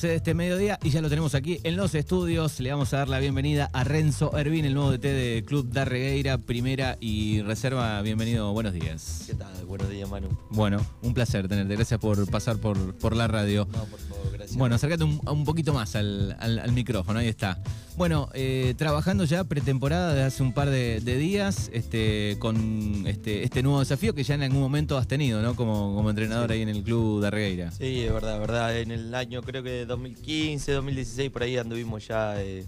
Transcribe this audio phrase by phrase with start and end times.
[0.00, 2.58] 12 de este mediodía y ya lo tenemos aquí en los estudios.
[2.58, 6.38] Le vamos a dar la bienvenida a Renzo Ervin, el nuevo DT de Club Darregueira,
[6.38, 8.00] primera y reserva.
[8.00, 9.24] Bienvenido, buenos días.
[9.26, 9.52] ¿Qué tal?
[9.66, 10.28] Buenos días, Manu.
[10.48, 11.74] Bueno, un placer tenerte.
[11.76, 13.68] Gracias por pasar por, por la radio.
[13.70, 14.56] No, por favor, gracias.
[14.56, 17.62] Bueno, acércate un, un poquito más al, al- al micrófono, ahí está.
[17.98, 23.44] Bueno, eh, trabajando ya pretemporada de hace un par de, de días este, con este,
[23.44, 25.54] este nuevo desafío que ya en algún momento has tenido, ¿no?
[25.54, 26.54] Como, como entrenador Sí.
[26.54, 27.70] ahí en el Club Darregueira.
[27.72, 28.78] Sí, es verdad, es verdad.
[28.78, 32.64] En el año creo que 2015, 2016, por ahí anduvimos ya eh,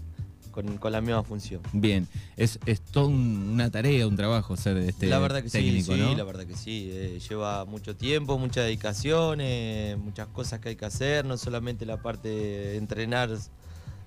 [0.51, 1.61] con, con la misma función.
[1.73, 5.93] Bien, es, es toda un- una tarea, un trabajo ser este la verdad que técnico,
[5.95, 6.09] sí, ¿no?
[6.11, 6.89] sí, la verdad que sí.
[6.91, 11.85] eh, lleva mucho tiempo, mucha dedicación, eh, muchas cosas que hay que hacer, no solamente
[11.85, 13.29] la parte de entrenar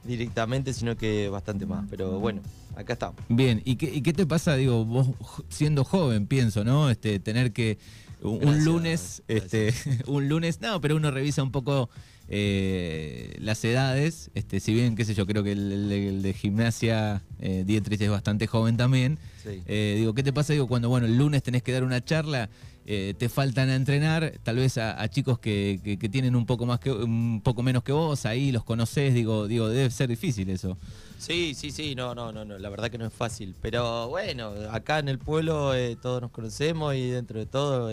[0.05, 1.85] directamente, sino que bastante más.
[1.91, 2.41] Pero bueno,
[2.77, 3.17] acá estamos.
[3.29, 5.09] Bien, ¿y qué, y qué te pasa, digo, vos
[5.49, 6.91] siendo joven, pienso, ¿no?
[6.91, 7.79] Este, tener que
[8.23, 9.75] un, Gracias, lunes, este,
[10.07, 11.91] un lunes, no, pero uno revisa un poco
[12.29, 16.33] eh, las edades, este, si bien, qué sé yo, creo que el, el- el de
[16.35, 19.19] gimnasia, eh, Dietrich es bastante joven también.
[19.43, 19.63] Sí.
[19.67, 20.53] Eh, digo, ¿qué te pasa?
[20.53, 22.49] Digo, cuando, bueno, el lunes tenés que dar una charla,
[22.89, 26.47] eh, te faltan a entrenar, tal vez a, a chicos que, que- que tienen un
[26.47, 30.09] poco más que, un poco menos que vos, ahí los conocés, digo, digo, debe ser
[30.09, 30.77] difícil eso.
[31.19, 33.55] Sí, sí, sí, no, no, no, no, la verdad que no es fácil.
[33.63, 35.73] Pero bueno, acá en el pueblo
[36.03, 37.91] todos nos conocemos y dentro de todo,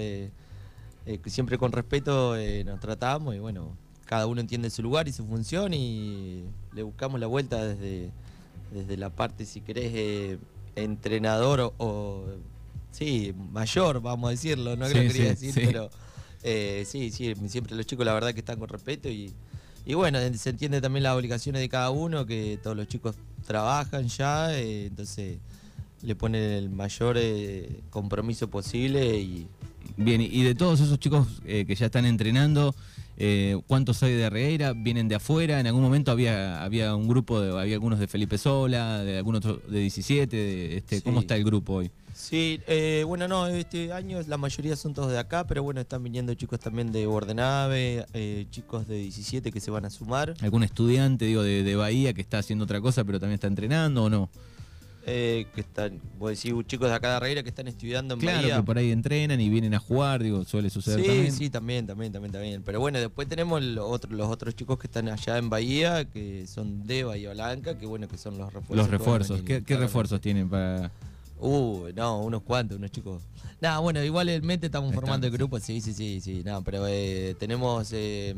[1.25, 2.35] siempre con respeto
[2.66, 7.19] nos tratamos y bueno, cada uno entiende su lugar y su función y le buscamos
[7.19, 8.11] la vuelta desde,
[8.71, 10.37] desde la parte, si querés, eh,
[10.75, 12.25] entrenador o, o,
[12.91, 15.61] sí, mayor, vamos a decirlo, no Sí, que lo quería sí, decir, sí.
[15.65, 15.89] pero
[16.43, 19.33] eh, sí, sí, siempre los chicos la verdad que están con respeto y,
[19.85, 24.07] y bueno, se entiende también las obligaciones de cada uno, que todos los chicos trabajan
[24.07, 25.38] ya, eh, entonces
[26.01, 29.47] le ponen el mayor eh, compromiso posible y
[29.95, 32.73] Bien, y de todos esos chicos que ya están entrenando,
[33.17, 34.73] eh, ¿cuántos hay de Regueira?
[34.73, 35.59] ¿Vienen de afuera?
[35.59, 39.36] En algún momento había, había un grupo, de, había algunos de Felipe Sola, de algún
[39.36, 41.91] otro de 17, de, este, ¿cómo está el grupo hoy?
[42.14, 46.03] Sí, eh, bueno, no, este año la mayoría son todos de acá, pero bueno, están
[46.03, 50.35] viniendo chicos también de Bordenave, eh, chicos de 17 que se van a sumar.
[50.41, 54.03] ¿Algún estudiante, digo, de, de Bahía que está haciendo otra cosa pero también está entrenando
[54.03, 54.29] o no?
[55.06, 58.41] Eh, que están, vos decís, chicos de acá de Arreira que están estudiando en Claro,
[58.41, 58.56] Bahía.
[58.58, 61.31] que por ahí entrenan y vienen a jugar, digo, suele suceder Sí, también.
[61.34, 62.64] sí, también, también, también, también.
[62.64, 66.47] Pero bueno, después tenemos los otros, los otros chicos que están allá en Bahía, que
[66.47, 68.78] son de Bahía Blanca, que bueno, que son los refuerzos.
[68.78, 70.91] Los refuerzos, ¿qué, refuerzos tienen para...?
[71.40, 73.22] Uh, no, unos cuantos, unos chicos.
[73.59, 77.35] Nada, bueno, igualmente estamos Están, formando el grupo, sí, sí, sí, sí, no, pero eh,
[77.38, 78.34] tenemos, eh,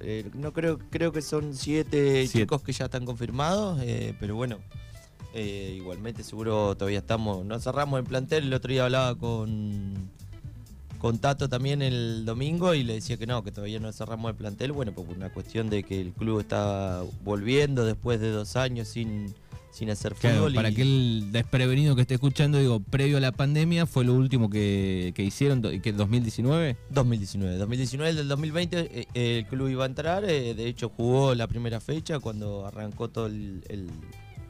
[0.00, 2.40] eh, no creo, creo que son siete, Siete.
[2.40, 4.58] chicos que ya están confirmados, eh, pero bueno,
[5.34, 9.94] eh, igualmente seguro todavía estamos, no cerramos el plantel, el otro día hablaba con,
[10.98, 14.36] con Tato también el domingo y le decía que no, que todavía no cerramos el
[14.36, 18.88] plantel, bueno, por una cuestión de que el club está volviendo después de dos años
[18.88, 19.32] sin,
[19.70, 20.54] sin hacer Claro, fútbol.
[20.54, 24.50] para y- aquel desprevenido que esté escuchando, digo, previo a la pandemia, ¿fue lo último
[24.50, 26.76] que, que hicieron, do- que 2019?
[26.90, 27.58] 2019.
[27.58, 30.24] 2019, el del 2020, eh, eh, el club iba a entrar.
[30.24, 33.90] eh, de hecho, jugó la primera fecha cuando arrancó todo el, el-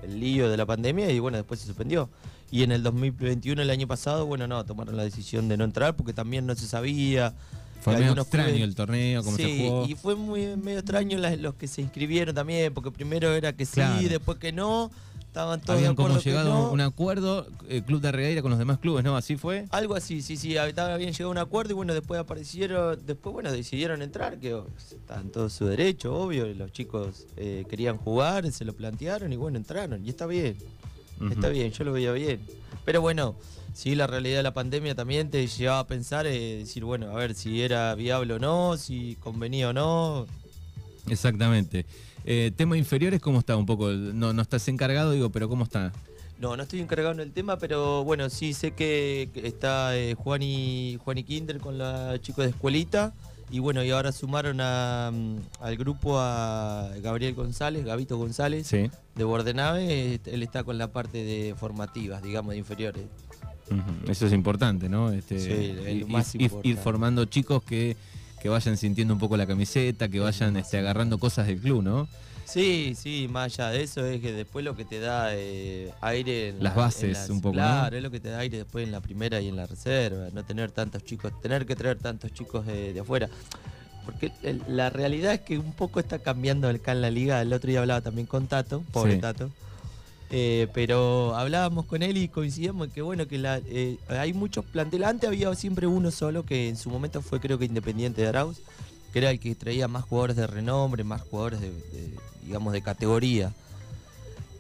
[0.03, 2.09] el lío de la pandemia y bueno, después se suspendió.
[2.51, 5.95] Y en el 2021, el año pasado, bueno, no, tomaron la decisión de no entrar
[5.97, 7.35] porque también no se sabía.
[7.81, 9.87] Fue medio extraño el torneo, cómo se jugó.
[9.87, 13.65] y fue muy medio extraño las- los que se inscribieron también, porque primero era que
[13.67, 14.09] sí, Claro.
[14.09, 14.91] después que no.
[15.39, 16.57] Estaban todos Habían de como llegado no.
[16.67, 19.17] a un acuerdo, el Club de Regueira con los demás clubes, ¿no?
[19.17, 19.67] ¿Así fue?
[19.71, 23.33] Algo así, sí, sí, había- habían llegado a un acuerdo y bueno, después aparecieron, después
[23.33, 27.99] bueno, decidieron entrar, que oh, está en todo su derecho, obvio, los chicos eh, querían
[27.99, 30.57] jugar, se lo plantearon y bueno, entraron, y está bien,
[31.31, 32.41] está bien, yo lo veía bien.
[32.85, 33.37] Pero bueno,
[33.75, 37.15] sí, la realidad de la pandemia también te llevaba a pensar, eh, decir, bueno, a
[37.15, 40.27] ver si era viable o no, si convenía o no.
[41.09, 41.87] Exactamente.
[42.31, 43.89] Eh, tema inferiores, ¿cómo está un poco?
[43.91, 45.93] No, no estás encargado, digo, pero ¿cómo está?
[46.39, 50.43] No, no estoy encargado en el tema, pero bueno, sí sé que está eh, Juan,
[50.43, 53.15] y, Juan y Kinder con la chico de escuelita.
[53.51, 58.91] Y bueno, y ahora sumaron a, mm, al grupo a Gabriel González, Gabito González, Sí.
[59.15, 60.21] de Bordenave.
[60.27, 63.05] Él está con la parte de formativas, digamos, de inferiores.
[64.07, 65.13] Eso es importante, ¿no?
[65.13, 67.97] Este, Sí, ir- más ir- formando chicos que,
[68.41, 72.09] que vayan sintiendo un poco la camiseta, que vayan este, agarrando cosas del club, ¿no?
[72.45, 76.49] Sí, sí, más allá de eso es que después lo que te da eh, aire
[76.49, 77.63] en Las la- bases en las- un poco, ¿no?
[77.63, 80.29] Claro, es lo que te da aire después en la primera y en la reserva,
[80.33, 83.29] no tener tantos chicos, tener que traer tantos chicos de, de afuera.
[84.07, 87.43] Porque el- la realidad es que un poco está cambiando acá en la liga.
[87.43, 89.21] El otro día hablaba también con Tato, pobre Sí.
[89.21, 89.51] Tato.
[90.31, 95.09] Eh, pero hablábamos con él y coincidíamos que bueno que la, eh, hay muchos planteles.
[95.09, 98.59] Antes había siempre uno solo que en su momento fue creo que Independiente de Arauz.
[99.13, 101.73] que era el que traía más jugadores de renombre, más jugadores de,
[102.45, 103.53] digamos, de categoría.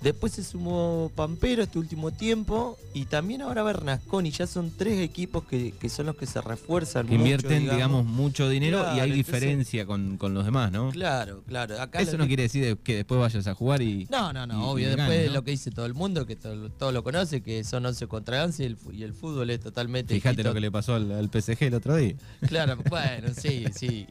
[0.01, 4.31] Después se sumó Pampero este último tiempo y también ahora Bernasconi.
[4.31, 7.07] Ya son tres equipos que, que son los que se refuerzan.
[7.07, 10.91] Que mucho, invierten, digamos, mucho dinero y hay entonces- diferencia con, con los demás, ¿no?
[10.91, 11.81] Claro, claro.
[11.81, 14.07] Acá Eso no que- quiere decir de- que después vayas a jugar y...
[14.09, 14.87] No, no, no, y- obvio.
[14.93, 15.33] y Después ¿no?
[15.33, 18.45] lo que dice todo el mundo, que todo, todo lo conoce, que son 11 contra
[18.45, 20.15] 11 y el, fu- y el fútbol es totalmente.
[20.15, 22.15] Fíjate lo que le pasó al, al PSG el otro día.
[22.47, 24.07] Claro, bueno, sí, sí.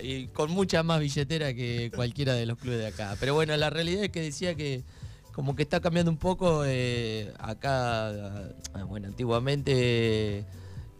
[0.00, 3.16] Y con mucha más billetera que cualquiera de los clubes de acá.
[3.20, 4.82] Pero bueno, la realidad es que decía que
[5.38, 8.08] como que está cambiando un poco eh, acá,
[8.74, 10.44] ah, bueno, antiguamente,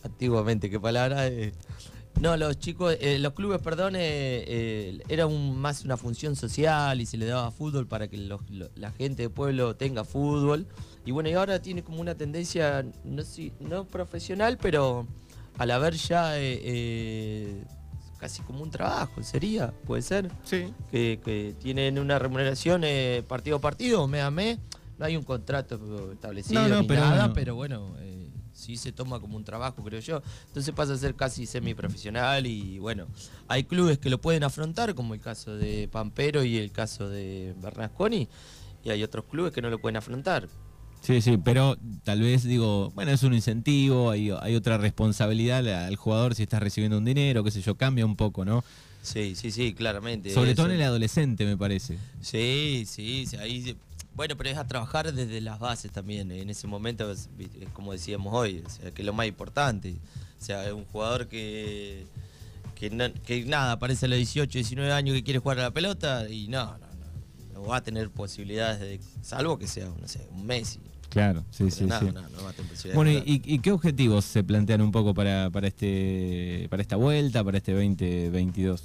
[0.05, 1.27] antiguamente, qué palabra.
[1.27, 1.53] eh,
[2.21, 7.07] no, los chicos, eh, los clubes, perdón, eh, era un, más una función social y
[7.07, 10.69] se le daba fútbol para que los- lo- la gente del pueblo tenga fútbol.
[11.05, 15.09] Y bueno, y ahora tiene como una tendencia, no, sé, no profesional, pero
[15.59, 16.39] al haber ya
[18.19, 20.73] casi como un trabajo, sería, puede ser, Sí.
[20.91, 24.59] que, que tienen una remuneración eh, partido a partido, mes a mes.
[24.99, 27.35] No hay un contrato establecido No, no, ni pero nada, bueno.
[27.35, 30.21] pero bueno, eh, sí se toma como un trabajo, creo yo.
[30.49, 33.07] Entonces pasa a ser casi semiprofesional y bueno,
[33.47, 37.55] hay clubes que lo pueden afrontar, como el caso de Pampero y el caso de
[37.63, 38.29] Bernasconi,
[38.83, 40.49] y hay otros clubes que no lo pueden afrontar.
[41.01, 45.97] Sí, sí, pero tal vez digo, bueno, es un incentivo, hay, hay otra responsabilidad al,
[45.97, 48.65] jugador si estás recibiendo un dinero, qué sé yo, cambia un poco, ¿no?
[49.03, 50.31] Sí, sí, sí, claramente.
[50.35, 51.97] Sobre todo en el adolescente, me parece.
[52.21, 53.77] Sí, sí, ahí
[54.19, 56.33] bueno, pero es a trabajar desde las bases también.
[56.33, 59.95] En ese momento, es, es como decíamos hoy, o sea, que es lo más importante.
[60.41, 62.05] O sea, es un jugador que,
[62.75, 66.49] que nada, aparece a los 18, 19 años que quiere jugar a la pelota y
[66.49, 66.88] no, no,
[67.63, 70.81] no, va a tener posibilidades de, salvo que sea, no sé, un Messi.
[71.09, 72.13] Claro, sí, Pero sí, nada, sí.
[72.13, 75.15] no, no va a tener Bueno, de y, y qué objetivos se plantean un poco
[75.15, 78.83] para, para, este, para esta vuelta, para este 2022?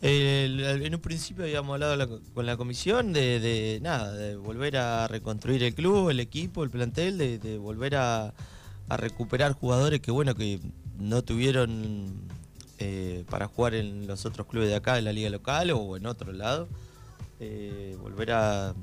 [0.00, 4.76] El- en un principio habíamos hablado la- con la comisión de, de, nada, de volver
[4.76, 8.32] a reconstruir el club, el equipo, el plantel, de, de volver a,
[8.88, 10.60] a recuperar jugadores que bueno que
[11.00, 12.14] no tuvieron
[12.78, 16.06] eh, para jugar en los otros clubes de acá, en la liga local o en
[16.06, 16.68] otro lado.
[17.40, 18.74] Eh, volver a,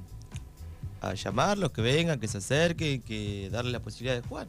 [1.02, 4.48] a llamarlos, que vengan, que se acerquen, que darle la posibilidad de jugar.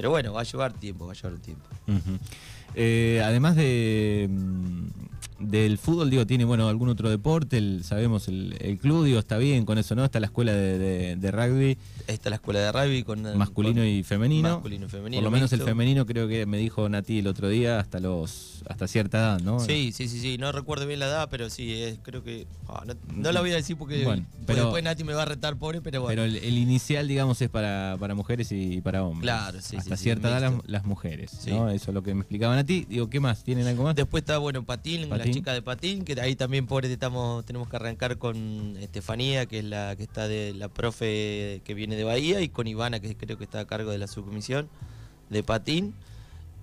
[0.00, 1.68] Pero bueno, va a llevar tiempo, va a llevar tiempo.
[2.74, 4.86] Eh, además de mm,
[5.40, 9.38] del fútbol, digo, tiene bueno algún otro deporte, el- sabemos el, el club, digo, está
[9.38, 10.04] bien con eso, ¿no?
[10.04, 13.86] Está la escuela de, de- de rugby Está la escuela de rugby con masculino con-
[13.88, 14.50] y femenino.
[14.50, 17.48] masculino y femenino, Por lo menos el femenino creo que me dijo Nati el otro
[17.48, 19.58] día hasta los hasta cierta edad, ¿no?
[19.60, 22.46] Sí, sí, sí, sí, no recuerdo bien la edad, pero sí, es, creo que...
[22.68, 25.24] ah, no, no la voy a decir porque Bueno, pero- después Nati me va a
[25.24, 26.10] retar, pobre, pero bueno.
[26.20, 29.22] Pero el, el inicial, digamos, es para, para mujeres y para hombres.
[29.22, 31.50] Claro, sí, Hasta sí, sí, cierta edad las, mujeres, Sí.
[31.50, 31.70] ¿no?
[31.70, 32.86] Eso es lo que me explicaban a ti.
[32.88, 33.44] Digo, ¿qué más?
[33.44, 33.94] ¿Tienen algo más?
[33.94, 35.26] Después está, bueno, Patín, Patín.
[35.26, 39.60] la chica de Patín, que ahí también, pobre, estamos, tenemos que arrancar con Estefanía, que
[39.60, 43.16] es la que está de la profe que viene de Bahía, y con Ivana, que
[43.16, 44.68] creo que está a cargo de la subcomisión
[45.28, 45.94] de Patín.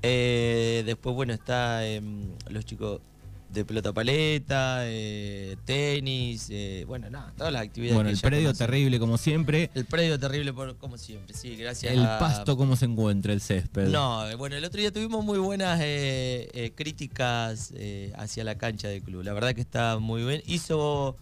[0.03, 3.01] Eh, después, bueno, está em, los chicos
[3.49, 7.95] de pelota paleta, eh, tenis, eh, bueno, nada, todas las actividades.
[7.95, 8.67] Bueno, que el predio conocen.
[8.67, 9.69] terrible como siempre.
[9.73, 13.39] El predio terrible, por, como siempre, sí, gracias El a- pasto, ¿cómo se encuentra el
[13.41, 13.87] césped?
[13.87, 17.73] No, eh, bueno, el otro día tuvimos muy buenas eh, eh, críticas
[18.17, 19.23] hacia la cancha del club.
[19.23, 20.43] La verdad que está muy bien.
[20.45, 21.15] Hizo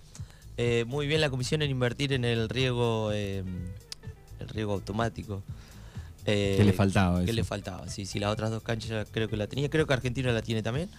[0.88, 3.46] muy bien la comisión en invertir en el riego, el
[4.50, 5.44] riego automático.
[6.25, 7.34] Que le faltaba Que eso.
[7.34, 9.70] le faltaba, sí, sí, las otras dos canchas creo que la tenía.
[9.70, 10.89] Creo que Argentina la tiene también.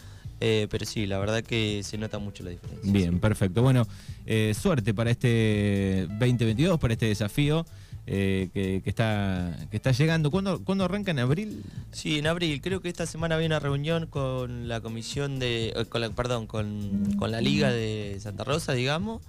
[0.40, 2.92] Eh, pero sí, la verdad que se nota mucho la diferencia.
[2.92, 3.18] Bien, sí.
[3.20, 3.62] perfecto.
[3.62, 3.86] Bueno,
[4.26, 7.64] eh, suerte para este 2022, para este desafío
[8.06, 10.30] eh, que, que está, que está llegando.
[10.30, 11.62] ¿Cuándo, ¿Cuándo arranca en abril?
[11.90, 12.60] Sí, en abril.
[12.60, 15.86] Creo que esta semana había una reunión con la comisión de.
[15.88, 19.22] con la- perdón, con, con la Liga de Santa Rosa, digamos.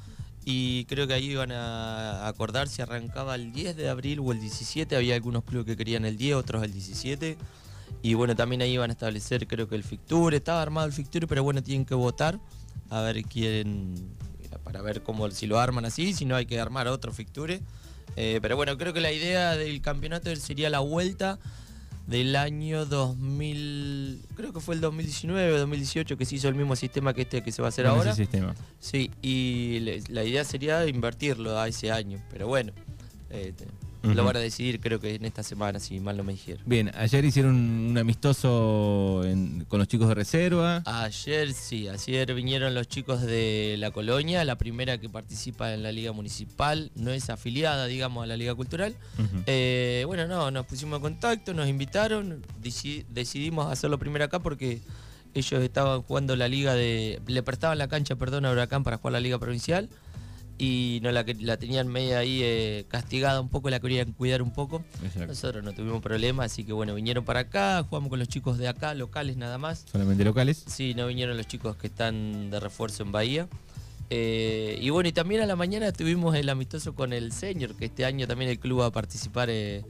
[0.50, 4.40] Y creo que ahí iban a acordar si arrancaba el 10 de abril o el
[4.40, 4.96] 17.
[4.96, 7.38] Había algunos clubes que querían el 10, otros el 17.
[8.02, 10.38] Y bueno, también ahí iban a establecer, creo que el Ficture.
[10.38, 12.40] Estaba armado el Ficture, pero bueno, tienen que votar
[12.90, 13.96] a ver quién.
[14.64, 17.62] para ver cómo si lo arman así, si no hay que armar otro Ficture.
[18.18, 21.40] Eh, pero bueno, creo que la idea del campeonato sería la vuelta
[22.08, 26.76] del año 2000, creo que fue el 2019 o 2018 que se hizo el mismo
[26.76, 28.12] sistema que este que se va a hacer ahora.
[28.12, 28.56] ese sistema.
[28.80, 32.72] Sí, y le- la idea sería invertirlo a ese año, pero bueno,
[33.30, 33.54] eh,
[34.04, 36.62] lo van a decidir creo que en esta semana, si mal no me dijeron.
[36.66, 40.82] Bien, ayer hicieron un amistoso en- con los chicos de reserva.
[40.86, 45.92] Ayer sí, ayer vinieron los chicos de la colonia, la primera que participa en la
[45.92, 48.96] liga municipal, no es afiliada, digamos, a la liga cultural.
[49.46, 54.80] Eh, bueno, no, nos pusimos en contacto, nos invitaron, deci- decidimos hacerlo primero acá porque
[55.34, 57.22] ellos estaban jugando la liga de.
[57.28, 59.90] Le prestaban la cancha, perdón, a Huracán para jugar la liga provincial
[60.58, 64.52] y no la, la tenían media ahí eh, castigada un poco, la querían cuidar un
[64.52, 64.84] poco.
[65.28, 68.68] Nosotros no tuvimos problema, así que bueno, vinieron para acá, jugamos con los chicos de
[68.68, 69.86] acá, locales nada más.
[69.92, 70.64] ¿Solamente locales?
[70.68, 73.48] Sí, no vinieron los chicos que están de refuerzo en Bahía.
[74.10, 77.86] Eh, y bueno, y también a la mañana tuvimos el amistoso con el Senior, que
[77.86, 79.50] este año también el club va a participar.
[79.50, 79.84] Eh,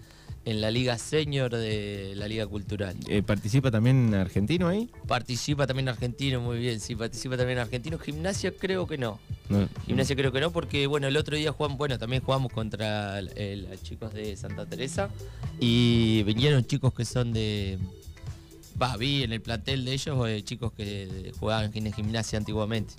[0.47, 2.95] en la Liga Senior de la Liga Cultural.
[3.09, 4.89] Eh, ¿Participa también argentino ahí?
[5.05, 7.99] Participa también argentino, muy bien, sí, participa también argentino.
[7.99, 9.19] Gimnasia creo que no.
[9.85, 13.83] Gimnasia creo que no, porque bueno, el otro día jugamos, bueno, también jugamos contra los
[13.83, 15.09] chicos de Santa Teresa
[15.59, 17.77] y vinieron chicos que son de.
[18.81, 22.93] Va, vi en el plantel de ellos eh, chicos que jugaban en gimnasia antiguamente.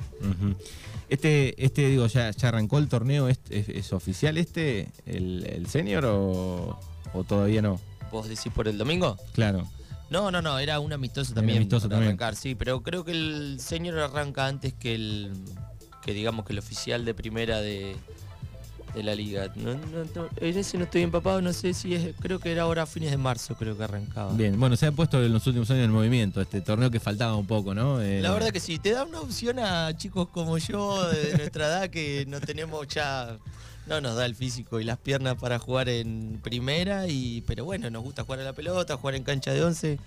[1.08, 6.04] Este, este digo, ya, ya arrancó el torneo, ¿es, es, oficial este, el, el senior
[6.04, 6.78] o.?
[7.12, 7.80] ¿O todavía no?
[8.10, 9.16] ¿Vos decís por el domingo?
[9.34, 9.68] Claro.
[10.10, 11.58] No, no, no, era un amistoso también.
[11.58, 12.08] amistoso también.
[12.08, 15.32] arrancar, sí, pero creo que el señor arranca antes que el.
[16.02, 17.94] que digamos que el oficial de primera de,
[18.94, 19.52] de la liga.
[19.56, 22.14] No, en ese no estoy empapado, no sé si es.
[22.20, 24.32] Creo que era ahora a fines de marzo, creo que arrancaba.
[24.32, 27.36] Bien, bueno, se ha puesto en los últimos años en movimiento, este torneo que faltaba
[27.36, 28.00] un poco, ¿no?
[28.00, 31.66] Eh, la verdad que sí, te da una opción a chicos como yo, de nuestra
[31.66, 33.36] edad, que no tenemos ya
[33.88, 37.90] no nos da el físico y las piernas para jugar en primera, y pero bueno,
[37.90, 39.98] nos gusta jugar a la pelota, jugar en cancha de once.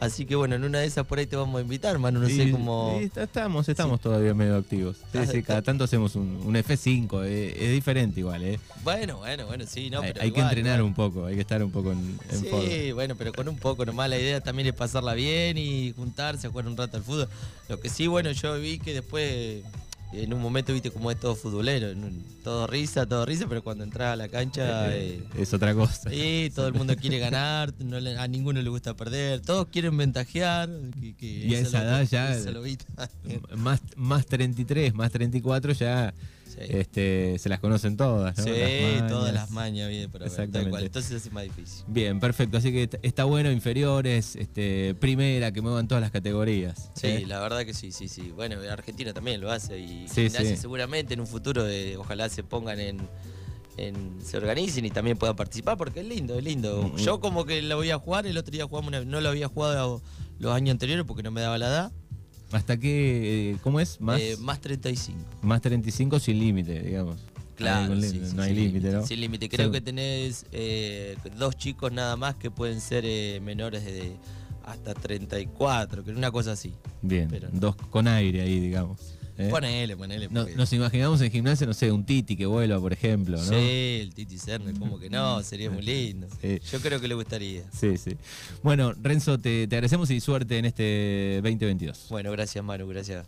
[0.00, 2.20] Así que bueno, en una de esas por ahí te vamos a invitar, mano.
[2.20, 3.00] No sé cómo.
[3.16, 4.98] estamos, estamos todavía medio activos.
[5.46, 8.58] cada tanto hacemos un, F5, eh, es diferente igual, ¿eh?
[8.82, 10.00] Bueno, bueno, bueno, sí, no.
[10.00, 13.32] Hay, hay que entrenar un poco, hay que estar un poco en, Sí, bueno, pero
[13.32, 14.10] con un poco nomás.
[14.10, 17.28] La idea también es pasarla bien y juntarse, jugar un rato al fútbol.
[17.68, 19.62] Lo que sí, bueno, yo vi que después
[20.16, 21.88] en un momento viste como es todo futbolero,
[22.42, 26.10] todo risa, todo risa, pero cuando entras a la cancha eh, eh, es otra cosa.
[26.10, 27.72] Sí, todo el mundo quiere ganar,
[28.18, 30.68] a ninguno le gusta perder, todos quieren ventajear.
[31.00, 32.36] y a esa edad ya,
[33.56, 36.14] más, más 33, más 34 ya
[36.58, 38.44] este, se las conocen todas, ¿no?
[38.44, 38.50] Sí,
[39.08, 40.84] todas las mañas, bien, pero Exactamente.
[40.84, 41.84] Entonces es más difícil.
[41.88, 42.58] Bien, perfecto.
[42.58, 46.90] Así que está bueno, inferiores, este, primera, que muevan todas las categorías.
[46.94, 47.24] Sí, ¿eh?
[47.26, 48.32] la verdad que sí, sí, sí.
[48.34, 53.08] Bueno, Argentina también lo hace y seguramente en un futuro de, ojalá se pongan en,
[54.22, 56.82] se organicen y también puedan participar porque es lindo, es lindo.
[56.82, 56.96] Mm, mm.
[56.98, 60.02] Yo como que lo voy a jugar, el otro día jugamos no lo había jugado
[60.38, 61.92] los años anteriores porque no me daba la edad.
[62.52, 63.50] ¿Hasta qué?
[63.50, 64.00] Eh, ¿Cómo es?
[64.00, 65.18] Más, eh, más 35.
[65.42, 67.16] Más 35 sin límite, digamos.
[67.56, 69.06] Claro, no hay límite, ¿no?
[69.06, 69.48] Sin límite.
[69.48, 74.16] Creo que tenés eh, dos chicos nada más que pueden ser menores de
[74.64, 76.72] hasta 34, que una cosa así.
[77.02, 78.98] Bien, dos con aire ahí, digamos.
[79.36, 79.48] ¿Eh?
[79.50, 80.28] Ponele, ponele.
[80.28, 83.42] nos imaginamos en gimnasia, no sé, un Titi que vuelva, por ejemplo, ¿no?
[83.42, 86.28] Sí, el Titi Cerner, como que no, sería muy lindo.
[86.42, 87.62] Yo creo que le gustaría.
[87.72, 88.16] Sí, sí.
[88.62, 92.06] Bueno, Renzo, te, te agradecemos y suerte en este 2022.
[92.10, 93.26] Bueno, gracias, Manu, gracias.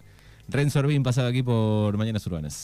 [0.49, 2.55] Renzo Orbín pasado aquí por Mañanas Urbanas.